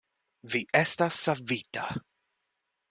[0.53, 1.87] Vi estas savita!